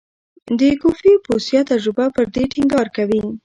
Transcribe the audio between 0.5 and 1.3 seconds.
د کوفي